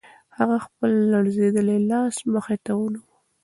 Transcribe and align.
هغه 0.37 0.57
خپل 0.65 0.91
لړزېدلی 1.13 1.77
لاس 1.89 2.15
مخې 2.33 2.57
ته 2.65 2.71
ونیو. 2.79 3.03